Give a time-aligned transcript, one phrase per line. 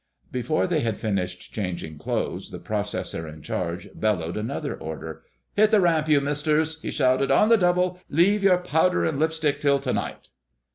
[0.31, 5.21] Before they had finished changing clothes the processor in charge bellowed another order.
[5.55, 7.29] "Hit the ramp, you Misters!" he shouted.
[7.29, 7.99] "On the double!
[8.09, 10.29] Leave your powder and lipstick till tonight."